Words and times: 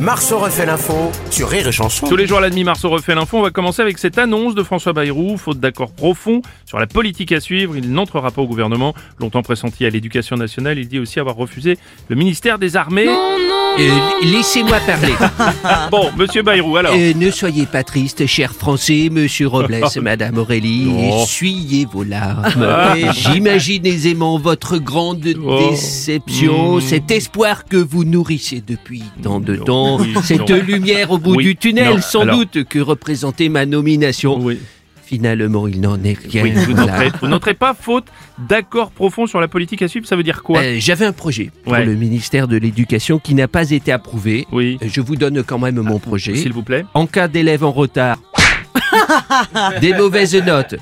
Marceau 0.00 0.38
refait 0.38 0.64
l'info 0.64 1.12
sur 1.30 1.50
Rire 1.50 1.68
et 1.68 1.72
Chanson. 1.72 2.06
Tous 2.06 2.16
les 2.16 2.26
jours 2.26 2.38
à 2.38 2.40
la 2.40 2.48
demi, 2.48 2.64
Marceau 2.64 2.88
refait 2.88 3.14
l'info. 3.14 3.36
On 3.36 3.42
va 3.42 3.50
commencer 3.50 3.82
avec 3.82 3.98
cette 3.98 4.16
annonce 4.16 4.54
de 4.54 4.62
François 4.62 4.94
Bayrou. 4.94 5.36
Faute 5.36 5.60
d'accord 5.60 5.92
profond 5.92 6.40
sur 6.64 6.78
la 6.78 6.86
politique 6.86 7.32
à 7.32 7.40
suivre, 7.40 7.76
il 7.76 7.92
n'entrera 7.92 8.30
pas 8.30 8.40
au 8.40 8.46
gouvernement. 8.46 8.94
Longtemps 9.18 9.42
pressenti 9.42 9.84
à 9.84 9.90
l'éducation 9.90 10.36
nationale, 10.36 10.78
il 10.78 10.88
dit 10.88 10.98
aussi 10.98 11.20
avoir 11.20 11.36
refusé 11.36 11.76
le 12.08 12.16
ministère 12.16 12.58
des 12.58 12.76
Armées. 12.76 13.08
Euh, 13.78 13.88
Laissez-moi 14.22 14.78
parler. 14.80 15.14
Bon, 15.90 16.10
monsieur 16.16 16.42
Bayrou, 16.42 16.76
alors. 16.76 16.92
Euh, 16.94 17.12
ne 17.14 17.30
soyez 17.30 17.66
pas 17.66 17.82
triste, 17.82 18.26
cher 18.26 18.52
Français, 18.52 19.08
monsieur 19.10 19.46
Robles, 19.48 19.80
madame 20.02 20.38
Aurélie. 20.38 20.84
Non. 20.84 21.22
Essuyez 21.24 21.86
vos 21.90 22.04
larmes. 22.04 22.44
J'imagine 23.12 23.86
aisément 23.86 24.38
votre 24.38 24.78
grande 24.78 25.26
Oh. 25.44 25.70
déception, 25.70 26.76
Mm. 26.76 26.80
cet 26.80 27.10
espoir 27.10 27.64
que 27.64 27.76
vous 27.76 28.04
nourrissez 28.04 28.62
depuis 28.66 29.02
tant 29.22 29.40
de 29.40 29.56
temps, 29.56 29.98
Oui, 30.00 30.14
cette 30.22 30.48
non. 30.50 30.56
lumière 30.62 31.10
au 31.10 31.18
bout 31.18 31.36
Oui, 31.36 31.44
du 31.44 31.56
tunnel, 31.56 31.94
non, 31.96 32.00
sans 32.00 32.20
alors. 32.22 32.36
doute, 32.38 32.64
que 32.64 32.78
représentait 32.78 33.48
ma 33.48 33.66
nomination. 33.66 34.38
Oui, 34.40 34.58
Finalement, 35.10 35.66
il 35.66 35.80
n'en 35.80 35.96
est 36.04 36.16
rien. 36.16 36.44
oui, 36.44 36.52
vous 36.52 36.72
Voilà. 36.76 37.10
noterez 37.22 37.54
pas 37.54 37.74
faute 37.74 38.04
d'accord 38.38 38.92
profond 38.92 39.26
sur 39.26 39.40
la 39.40 39.48
politique 39.48 39.82
à 39.82 39.88
suivre, 39.88 40.06
ça 40.06 40.14
veut 40.14 40.22
dire 40.22 40.44
quoi? 40.44 40.60
Euh, 40.60 40.76
J'avais 40.78 41.04
un 41.04 41.10
projet 41.10 41.50
pour 41.64 41.72
Ouais. 41.72 41.84
le 41.84 41.96
ministère 41.96 42.46
de 42.46 42.56
l'Éducation 42.56 43.18
qui 43.18 43.34
n'a 43.34 43.48
pas 43.48 43.72
été 43.72 43.90
approuvé. 43.90 44.46
Oui, 44.52 44.78
Euh, 44.80 44.86
Je 44.88 45.00
vous 45.00 45.16
donne 45.16 45.42
quand 45.42 45.58
même 45.58 45.80
mon 45.80 45.98
projet. 45.98 46.36
s'il 46.36 46.52
vous 46.52 46.62
plaît. 46.62 46.84
En 46.94 47.08
cas 47.08 47.26
d'élève 47.26 47.64
en 47.64 47.72
retard, 47.72 48.18
des 49.80 49.94
mauvaises 49.94 50.36
notes, 50.36 50.76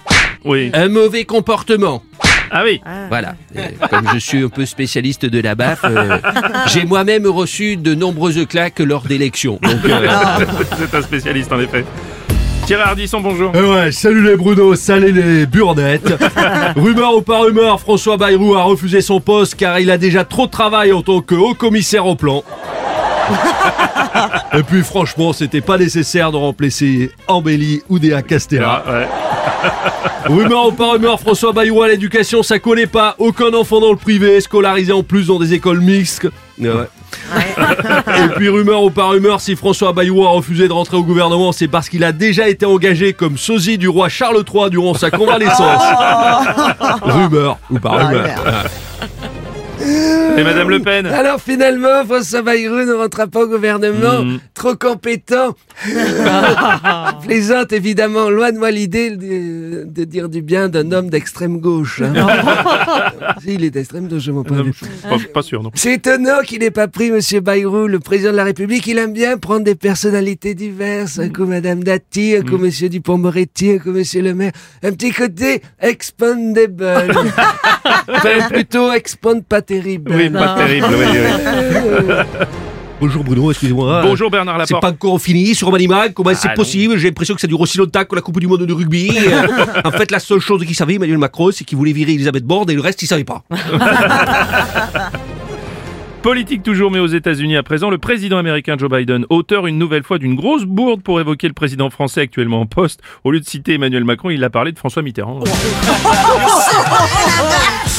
Oui. 0.45 0.71
un 0.75 0.89
mauvais 0.89 1.25
comportement. 1.25 2.03
Ah 2.51 2.65
oui. 2.65 2.83
Voilà. 3.09 3.35
Euh, 3.57 3.63
comme 3.91 4.09
je 4.13 4.19
suis 4.19 4.43
un 4.45 4.49
peu 4.51 4.67
spécialiste 4.67 5.25
de 5.25 5.41
la 5.41 5.55
baffe, 5.55 5.85
euh, 5.85 6.19
j'ai 6.67 6.85
moi-même 6.85 7.27
reçu 7.27 7.77
de 7.79 7.95
nombreuses 7.95 8.47
claques 8.47 8.81
lors 8.81 9.05
d'élections. 9.05 9.59
Donc, 9.63 9.85
euh, 9.87 10.07
C'est 10.79 10.95
un 10.95 11.03
spécialiste 11.03 11.51
en 11.51 11.61
effet. 11.61 11.85
Thierry 12.69 12.83
Ardisson, 12.83 13.21
bonjour. 13.23 13.51
Eh 13.55 13.63
ouais, 13.63 13.93
salut 13.93 14.23
les 14.23 14.37
Bruno, 14.37 14.75
salut 14.75 15.11
les 15.11 15.47
burnettes. 15.47 16.13
rumeur 16.77 17.17
ou 17.17 17.23
pas 17.23 17.41
rumeur, 17.41 17.81
François 17.81 18.19
Bayrou 18.19 18.57
a 18.57 18.63
refusé 18.63 19.01
son 19.01 19.21
poste 19.21 19.55
car 19.55 19.81
il 19.81 19.91
a 19.91 19.97
déjà 19.97 20.27
trop 20.27 20.45
de 20.45 20.51
travail 20.51 20.93
en 20.93 21.01
tant 21.01 21.23
que 21.23 21.35
haut 21.35 21.55
commissaire 21.55 22.05
au 22.05 22.15
plan. 22.15 22.45
Et 24.53 24.63
puis 24.63 24.83
franchement, 24.83 25.33
c'était 25.33 25.63
pas 25.63 25.79
nécessaire 25.79 26.31
de 26.31 26.37
remplacer 26.37 27.11
Ambelli 27.27 27.81
ou 27.89 27.99
Déa 27.99 28.21
Castella. 28.21 28.85
Ah, 28.87 28.93
ouais. 28.93 29.07
Rumeur 30.35 30.67
ou 30.67 30.73
pas 30.73 30.93
rumeur, 30.93 31.19
François 31.19 31.55
Bayrou 31.55 31.81
à 31.81 31.89
l'éducation, 31.89 32.43
ça 32.43 32.59
collait 32.59 32.87
pas. 32.87 33.15
Aucun 33.19 33.55
enfant 33.55 33.81
dans 33.81 33.93
le 33.93 33.97
privé, 33.97 34.43
scolarisé 34.43 34.93
en 34.93 35.03
plus 35.03 35.29
dans 35.29 35.39
des 35.39 35.55
écoles 35.55 35.81
mixtes. 35.81 36.29
Ouais. 36.61 36.69
Et 37.35 38.29
puis 38.37 38.49
rumeur 38.49 38.83
ou 38.83 38.91
pas 38.91 39.09
rumeur, 39.09 39.41
si 39.41 39.57
François 39.57 39.93
Bayrou 39.93 40.25
a 40.25 40.31
refusé 40.31 40.69
de 40.69 40.73
rentrer 40.73 40.97
au 40.97 41.03
gouvernement, 41.03 41.53
c'est 41.53 41.69
parce 41.69 41.89
qu'il 41.89 42.05
a 42.05 42.13
déjà 42.13 42.49
été 42.49 42.67
engagé 42.67 43.13
comme 43.13 43.37
sosie 43.37 43.79
du 43.79 43.89
roi 43.89 44.09
Charles 44.09 44.43
III 44.53 44.71
durant 44.71 44.95
sa 44.95 45.11
convalescence. 45.11 45.83
rumeur 47.03 47.59
ou 47.71 47.79
pas 47.79 47.91
rumeur. 47.91 48.29
Et 50.39 50.45
Madame 50.45 50.71
Le 50.71 50.81
Pen 50.81 51.07
Alors 51.07 51.41
finalement, 51.41 52.05
François 52.05 52.43
Bayrou 52.43 52.85
ne 52.85 52.93
rentrera 52.93 53.27
pas 53.27 53.43
au 53.45 53.49
gouvernement, 53.49 54.23
Mhm. 54.23 54.39
trop 54.55 54.75
compétent. 54.77 55.55
Plaisante 57.27 57.73
évidemment, 57.73 58.31
loin 58.31 58.53
de 58.53 58.59
moi 58.59 58.71
l'idée 58.71 59.11
de, 59.17 59.85
de 59.85 60.05
dire 60.05 60.29
du 60.29 60.43
bien 60.43 60.69
d'un 60.69 60.93
homme 60.93 61.11
d'extrême 61.11 61.59
gauche. 61.59 62.03
hein. 62.03 62.13
si, 63.43 63.55
il 63.55 63.65
est 63.65 63.71
d'extrême 63.71 64.09
gauche, 64.09 64.23
je 64.23 64.33
m'en 64.33 64.43
Non, 64.43 64.65
pas, 65.09 65.17
pas 65.35 65.43
sûr, 65.43 65.63
non. 65.63 65.71
C'est 65.75 65.95
étonnant 65.95 66.41
qu'il 66.45 66.61
n'ait 66.61 66.71
pas 66.71 66.89
pris 66.89 67.11
Monsieur 67.11 67.41
Bayrou, 67.41 67.87
le 67.87 67.99
président 68.01 68.31
de 68.33 68.37
la 68.37 68.45
République. 68.45 68.87
Il 68.87 68.99
aime 68.99 69.13
bien 69.13 69.39
prendre 69.39 69.65
des 69.65 69.75
personnalités 69.75 70.55
diverses. 70.55 71.19
Un 71.19 71.29
coup 71.31 71.45
Madame 71.47 71.83
Dati, 71.83 72.35
un 72.37 72.43
coup 72.43 72.59
Monsieur 72.59 72.89
Dupont-Moretti, 72.89 73.73
un 73.73 73.79
coup 73.79 73.91
Monsieur 73.91 74.23
le 74.23 74.35
maire. 74.35 74.53
Un 74.83 74.93
petit 74.93 75.13
côté 75.13 75.63
expandable. 75.81 76.87
enfin, 78.09 78.49
plutôt 78.51 78.93
expand 78.93 79.43
pas 79.45 79.63
terrible. 79.69 80.13
Oui, 80.15 80.31
pas 80.31 80.57
terrible. 80.57 80.87
oui, 80.91 81.05
oui. 81.13 82.15
Bonjour 83.01 83.23
Bruno, 83.23 83.49
excusez-moi. 83.53 84.03
Bonjour 84.03 84.29
Bernard 84.29 84.57
C'est 84.67 84.75
Laporte. 84.75 84.83
pas 84.83 84.91
encore 84.91 85.21
fini 85.21 85.55
sur 85.55 85.71
Manimal, 85.71 86.13
comment 86.13 86.35
c'est 86.35 86.49
Ah, 86.51 86.55
possible 86.55 86.97
J'ai 86.99 87.07
l'impression 87.07 87.37
que 87.37 87.41
ça 87.41 87.47
dure 87.47 87.61
aussi 87.61 87.79
longtemps 87.79 88.05
que 88.05 88.17
la 88.17 88.21
Coupe 88.21 88.41
du 88.41 88.49
Monde 88.49 88.67
de 88.67 88.73
rugby. 88.73 89.13
En 89.85 89.93
fait, 89.93 90.11
la 90.11 90.19
seule 90.19 90.41
chose 90.41 90.65
qu'il 90.67 90.75
savait, 90.75 90.95
Emmanuel 90.95 91.19
Macron, 91.19 91.51
c'est 91.53 91.63
qu'il 91.63 91.79
voulait 91.79 91.93
virer 91.93 92.15
Elisabeth 92.15 92.43
Borne 92.43 92.69
et 92.71 92.75
le 92.75 92.81
reste, 92.81 93.01
il 93.03 93.07
savait 93.07 93.23
pas. 93.23 93.45
Politique 96.23 96.63
toujours, 96.65 96.91
mais 96.91 96.99
aux 96.99 97.07
États-Unis 97.07 97.57
à 97.57 97.63
présent, 97.63 97.91
le 97.91 97.99
président 97.99 98.39
américain 98.39 98.77
Joe 98.77 98.91
Biden, 98.91 99.25
auteur 99.31 99.67
une 99.69 99.79
nouvelle 99.79 100.03
fois 100.03 100.19
d'une 100.19 100.35
grosse 100.35 100.65
bourde 100.65 101.01
pour 101.03 101.21
évoquer 101.21 101.47
le 101.47 101.55
président 101.55 101.91
français 101.91 102.23
actuellement 102.23 102.61
en 102.61 102.67
poste. 102.67 103.01
Au 103.25 103.31
lieu 103.31 103.39
de 103.41 103.45
citer 103.47 103.75
Emmanuel 103.75 104.05
Macron, 104.05 104.31
il 104.31 104.43
a 104.43 104.51
parlé 104.51 104.73
de 104.73 104.79
François 104.79 105.03
Mitterrand. 105.03 105.41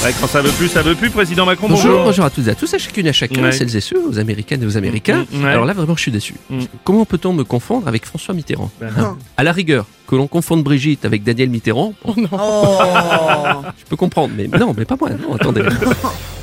Ouais, 0.02 0.14
quand 0.22 0.28
ça 0.28 0.42
veut 0.42 0.52
plus, 0.52 0.70
ça 0.70 0.82
veut 0.82 0.96
plus. 0.96 1.10
Président 1.10 1.46
Macron, 1.46 1.68
bonjour. 1.68 1.88
Bonjour, 1.92 2.06
bonjour 2.06 2.24
à 2.24 2.30
toutes 2.30 2.48
et 2.48 2.52
à 2.52 2.56
tous, 2.56 2.74
à 2.74 2.78
chacune 2.78 3.06
et 3.06 3.10
à 3.10 3.14
chacun, 3.14 3.44
Ouais. 3.44 3.52
celles 3.52 3.76
et 3.76 3.82
ceux, 3.82 4.02
aux 4.08 4.18
Américaines 4.18 4.64
et 4.64 4.66
aux 4.66 4.78
Américains. 4.78 5.26
Mm, 5.30 5.44
ouais. 5.44 5.50
Alors 5.50 5.66
là, 5.66 5.74
vraiment, 5.74 5.94
je 5.98 6.02
suis 6.04 6.12
déçu. 6.12 6.36
Mm. 6.50 6.60
Comment 6.86 7.04
peut-on 7.04 7.34
me 7.34 7.44
confondre 7.44 7.86
avec 7.86 8.06
François 8.06 8.34
Mitterrand 8.34 8.72
Ben 8.80 8.92
non. 8.98 9.18
À 9.36 9.44
la 9.44 9.52
rigueur, 9.52 9.86
que 10.08 10.16
l'on 10.16 10.28
confonde 10.28 10.64
Brigitte 10.64 11.04
avec 11.04 11.24
Daniel 11.24 11.50
Mitterrand, 11.50 11.94
bon, 12.06 12.16
je 12.16 13.86
peux 13.90 13.98
comprendre, 13.98 14.34
mais 14.38 14.48
non, 14.48 14.74
mais 14.78 14.86
pas 14.86 14.96
moi, 14.98 15.10
non, 15.10 15.36
attendez. 15.36 15.64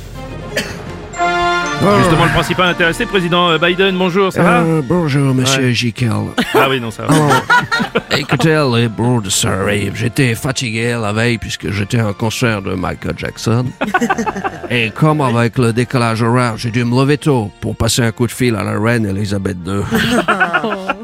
Justement, 1.95 2.25
le 2.25 2.31
principal 2.31 2.69
intéressé, 2.69 3.05
président 3.05 3.49
euh, 3.49 3.57
Biden, 3.57 3.97
bonjour, 3.97 4.31
ça 4.31 4.43
va 4.43 4.59
Euh, 4.59 4.81
bonjour, 4.83 5.33
monsieur 5.33 5.67
Ouais. 5.67 5.73
Ah 6.53 6.67
oui, 6.69 6.81
non, 6.81 6.91
ça 6.91 7.03
va. 7.03 7.13
Écoutez, 8.17 8.61
les 8.75 8.89
ça 9.29 9.49
arrive. 9.49 9.93
J'étais 9.95 10.35
fatigué 10.35 10.97
la 10.99 11.13
veille 11.13 11.37
puisque 11.37 11.71
j'étais 11.71 11.99
à 11.99 12.07
un 12.07 12.13
concert 12.13 12.61
de 12.61 12.73
Michael 12.73 13.13
Jackson. 13.17 13.65
Et 14.69 14.91
comme 14.91 15.21
avec 15.21 15.57
le 15.57 15.71
décalage 15.71 16.21
horaire, 16.21 16.57
j'ai 16.57 16.71
dû 16.71 16.83
me 16.83 16.99
lever 16.99 17.17
tôt 17.17 17.51
pour 17.61 17.75
passer 17.75 18.01
un 18.01 18.11
coup 18.11 18.27
de 18.27 18.31
fil 18.31 18.55
à 18.55 18.63
la 18.63 18.79
reine 18.79 19.05
Elisabeth 19.05 19.57
II. 19.65 19.81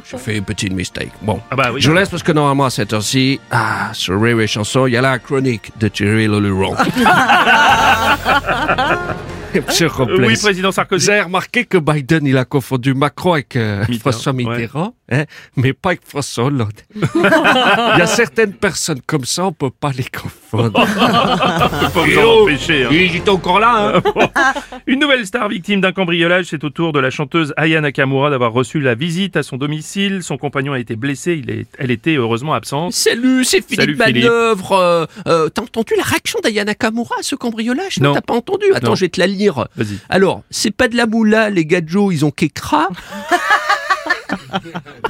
J'ai 0.10 0.18
fait 0.18 0.38
une 0.38 0.44
petite 0.44 0.74
mistake. 0.74 1.12
Bon. 1.22 1.40
Ah 1.52 1.56
bah 1.56 1.70
oui. 1.74 1.82
Je 1.82 1.92
laisse 1.92 2.10
parce 2.10 2.24
que 2.24 2.32
normalement 2.32 2.66
à 2.66 2.70
cette 2.70 2.94
heure-ci, 2.94 3.40
ah, 3.52 3.90
sur 3.94 4.22
Rire 4.22 4.40
et 4.42 4.48
Chanson, 4.48 4.88
il 4.88 4.94
y 4.94 4.98
a 4.98 5.02
la 5.02 5.20
chronique 5.20 5.72
de 5.80 5.88
Thierry 5.88 6.28
Leluron. 6.28 6.76
Monsieur 9.68 9.88
Robles. 9.88 10.26
Oui, 10.26 10.36
président 10.38 10.72
Sarkozy. 10.72 11.06
J'ai 11.06 11.22
remarqué 11.22 11.66
que 11.66 11.78
Biden, 11.78 12.26
il 12.26 12.38
a 12.38 12.46
confondu 12.46 12.94
Macron 12.94 13.34
avec 13.34 13.56
euh, 13.56 13.82
Mitterrand, 13.90 14.00
François 14.12 14.34
ouais. 14.34 14.44
Mitterrand, 14.46 14.96
hein, 15.12 15.26
mais 15.56 15.74
pas 15.74 15.90
avec 15.90 16.02
François 16.06 16.46
Hollande. 16.46 16.72
il 16.96 17.22
y 17.22 18.02
a 18.02 18.08
certaines 18.08 18.54
personnes 18.54 19.02
comme 19.06 19.26
ça, 19.26 19.46
on 19.46 19.52
peut 19.54 19.70
pas 19.70 19.92
les 19.96 20.04
confondre. 20.06 20.34
Pas 20.94 21.90
vous 21.90 22.18
empêcher. 22.20 22.84
hein. 22.86 22.90
Il 22.92 23.16
est 23.16 23.28
encore 23.30 23.60
là, 23.60 23.96
hein 23.96 24.52
Une 24.86 25.00
nouvelle 25.00 25.26
star 25.26 25.50
victime 25.50 25.82
d'un 25.82 25.92
cambriolage, 25.92 26.46
c'est 26.46 26.64
au 26.64 26.70
tour 26.70 26.94
de 26.94 27.00
la 27.00 27.10
chanteuse 27.10 27.54
Aya 27.58 27.82
Nakamura 27.82 28.30
d'avoir 28.30 28.54
reçu 28.54 28.80
la 28.80 28.94
visite 28.94 29.36
à 29.36 29.42
son 29.44 29.58
domicile. 29.58 30.22
Son 30.22 30.38
compagnon 30.38 30.74
a 30.74 30.80
été 30.80 30.96
blessé, 30.96 31.42
il 31.44 31.50
est, 31.50 31.66
elle 31.80 31.90
était 31.92 32.16
heureusement 32.16 32.54
absente. 32.54 32.94
Salut, 32.94 33.44
c'est 33.46 33.66
Philippe 33.68 33.98
Salut, 33.98 33.98
Philippe. 34.06 34.24
Manœuvre. 34.26 34.72
Euh, 34.74 35.06
euh, 35.28 35.50
T'as 35.50 35.64
entendu 35.64 35.94
la 35.98 36.04
réaction 36.04 36.40
d'Ayana 36.44 36.76
Kamura 36.76 37.16
à 37.20 37.24
ce 37.24 37.36
cambriolage? 37.36 38.00
Non. 38.00 38.14
t'as 38.14 38.22
pas 38.22 38.36
entendu? 38.36 38.66
Attends, 38.76 38.90
Non. 38.90 38.96
je 38.96 39.02
vais 39.02 39.10
te 39.10 39.20
la 39.20 39.28
lire. 39.28 39.43
Vas-y. 39.50 40.00
Alors, 40.10 40.44
c'est 40.50 40.72
pas 40.72 40.88
de 40.88 40.96
la 40.96 41.06
moula, 41.06 41.50
les 41.50 41.66
gadgets, 41.66 42.08
ils 42.12 42.26
ont 42.26 42.32
qu'écra. 42.32 42.90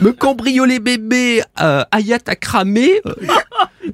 Me 0.02 0.12
cambrioler 0.12 0.80
bébé, 0.80 1.44
euh, 1.62 1.84
Ayat 1.92 2.20
a 2.28 2.36
cramé. 2.36 3.02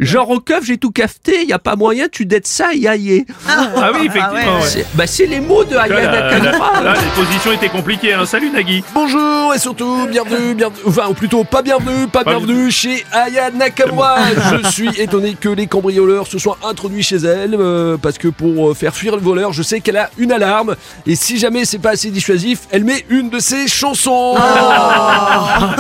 Euh, 0.02 0.06
Genre 0.06 0.30
au 0.30 0.40
keuf, 0.40 0.64
j'ai 0.66 0.78
tout 0.78 0.92
cafeté, 0.92 1.46
y 1.46 1.54
a 1.54 1.60
pas 1.60 1.76
moyen, 1.76 2.08
tu 2.12 2.26
dettes 2.26 2.48
ça, 2.48 2.74
y 2.74 2.88
aïe. 2.88 3.26
Ah 3.48 3.92
oui, 3.94 4.08
effectivement. 4.08 4.60
ouais. 4.60 4.66
C'est 4.66 4.86
bah, 4.94 5.06
c'est 5.08 5.26
les 5.26 5.40
mots 5.40 5.64
de 5.64 5.76
Là, 5.76 5.84
Aya 5.84 5.96
là, 5.96 6.30
là, 6.30 6.40
Nakamura. 6.40 6.82
là, 6.82 6.94
les 6.94 7.22
positions 7.24 7.52
étaient 7.52 7.70
compliquées. 7.70 8.14
Hein. 8.14 8.26
Salut 8.26 8.50
Nagui. 8.50 8.84
Bonjour 8.94 9.54
et 9.54 9.60
surtout 9.60 10.08
bienvenue, 10.10 10.56
bienvenue, 10.56 10.82
enfin 10.86 11.08
ou 11.10 11.14
plutôt 11.14 11.44
pas 11.44 11.62
bienvenue, 11.62 12.08
pas 12.08 12.24
Pas 12.24 12.32
bienvenue 12.36 12.72
chez 12.72 13.04
Aya 13.12 13.52
Nakamura. 13.52 14.18
Je 14.64 14.70
suis 14.70 14.90
étonné 15.02 15.36
que 15.40 15.50
les 15.50 15.68
cambrioleurs 15.68 16.28
se 16.28 16.38
soient 16.40 16.58
introduits 16.64 17.04
chez 17.04 17.18
elle 17.18 17.56
euh, 17.60 17.98
parce 17.98 18.18
que 18.18 18.28
pour 18.30 18.70
euh, 18.70 18.74
faire 18.74 18.96
fuir 18.96 19.16
le 19.16 19.22
voleur, 19.22 19.54
je 19.54 19.64
sais 19.64 19.80
qu'elle 19.82 19.98
a 19.98 20.10
une 20.18 20.32
alarme 20.32 20.76
et 21.08 21.16
si 21.16 21.38
jamais 21.38 21.66
c'est 21.66 21.80
pas 21.80 21.92
assez 21.92 22.10
dissuasif, 22.12 22.62
elle 22.72 22.84
met 22.84 23.06
une 23.10 23.30
de 23.30 23.40
ses 23.40 23.68
chansons. 23.68 24.36